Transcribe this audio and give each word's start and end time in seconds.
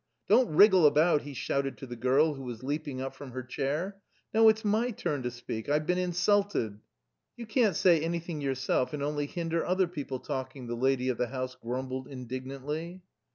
Don't 0.27 0.49
wriggle 0.49 0.87
about!" 0.87 1.21
he 1.21 1.35
shouted 1.35 1.77
to 1.77 1.85
the 1.85 1.95
girl, 1.95 2.33
who 2.33 2.41
was 2.41 2.63
leaping 2.63 2.99
up 2.99 3.13
from 3.13 3.33
her 3.33 3.43
chair. 3.43 3.97
"No, 4.33 4.49
it's 4.49 4.65
my 4.65 4.89
turn 4.89 5.21
to 5.21 5.29
speak, 5.29 5.69
I've 5.69 5.85
been 5.85 5.99
insulted." 5.99 6.79
"You 7.37 7.45
can't 7.45 7.75
say 7.75 7.99
anything 8.01 8.41
yourself, 8.41 8.93
and 8.93 9.03
only 9.03 9.27
hinder 9.27 9.63
other 9.63 9.85
people 9.85 10.17
talking," 10.17 10.65
the 10.65 10.73
lady 10.73 11.09
of 11.09 11.19
the 11.19 11.27
house 11.27 11.53
grumbled 11.53 12.07
indignantly. 12.07 13.03